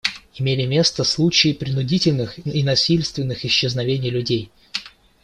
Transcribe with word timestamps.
Имели 0.39 0.65
место 0.65 1.03
случаи 1.03 1.53
принудительных 1.53 2.39
и 2.47 2.63
насильственных 2.63 3.45
исчезновений 3.45 4.09
людей. 4.09 4.49